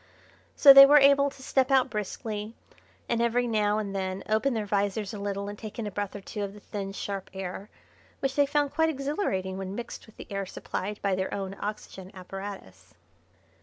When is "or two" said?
6.15-6.41